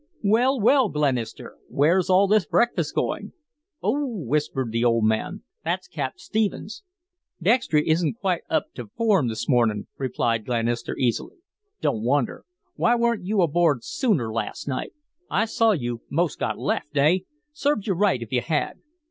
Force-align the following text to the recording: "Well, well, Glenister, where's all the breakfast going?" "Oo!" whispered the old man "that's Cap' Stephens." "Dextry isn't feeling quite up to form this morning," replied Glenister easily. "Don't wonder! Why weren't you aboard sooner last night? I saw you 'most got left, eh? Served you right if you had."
"Well, 0.23 0.59
well, 0.59 0.89
Glenister, 0.89 1.57
where's 1.69 2.09
all 2.09 2.25
the 2.27 2.43
breakfast 2.49 2.95
going?" 2.95 3.33
"Oo!" 3.85 4.25
whispered 4.27 4.71
the 4.71 4.83
old 4.83 5.03
man 5.03 5.43
"that's 5.63 5.87
Cap' 5.87 6.17
Stephens." 6.17 6.81
"Dextry 7.39 7.87
isn't 7.87 8.13
feeling 8.19 8.19
quite 8.19 8.41
up 8.49 8.73
to 8.73 8.87
form 8.97 9.27
this 9.27 9.47
morning," 9.47 9.85
replied 9.99 10.43
Glenister 10.43 10.97
easily. 10.97 11.35
"Don't 11.81 12.01
wonder! 12.03 12.45
Why 12.75 12.95
weren't 12.95 13.25
you 13.25 13.43
aboard 13.43 13.83
sooner 13.83 14.33
last 14.33 14.67
night? 14.67 14.93
I 15.29 15.45
saw 15.45 15.69
you 15.69 16.01
'most 16.09 16.39
got 16.39 16.57
left, 16.57 16.97
eh? 16.97 17.19
Served 17.53 17.85
you 17.85 17.93
right 17.93 18.23
if 18.23 18.31
you 18.31 18.41
had." 18.41 18.79